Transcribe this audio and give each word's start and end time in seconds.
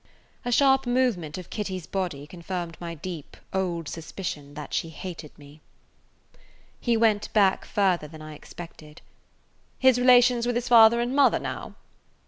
A 0.43 0.51
sharp 0.51 0.87
movement 0.87 1.37
of 1.37 1.51
Kitty's 1.51 1.85
body 1.85 2.25
confirmed 2.25 2.75
my 2.79 2.95
deep, 2.95 3.37
old 3.53 3.87
suspicion 3.87 4.55
that 4.55 4.73
she 4.73 4.89
hated 4.89 5.37
me. 5.37 5.61
He 6.79 6.97
went 6.97 7.31
back 7.33 7.65
further 7.65 8.07
than 8.07 8.19
I 8.19 8.33
expected. 8.33 9.03
"His 9.77 9.99
relations 9.99 10.47
with 10.47 10.55
his 10.55 10.67
father 10.69 11.01
and 11.01 11.15
mother, 11.15 11.37
now?" 11.37 11.75